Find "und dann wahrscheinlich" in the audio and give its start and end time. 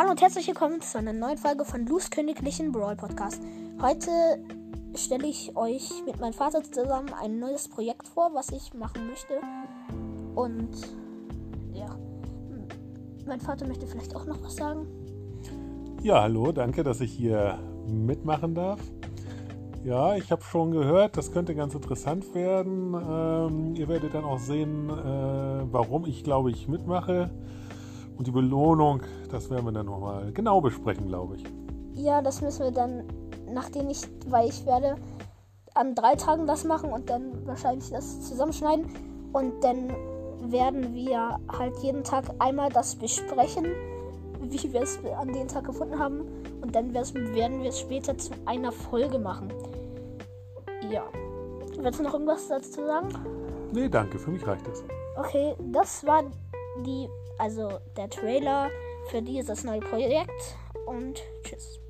36.92-37.88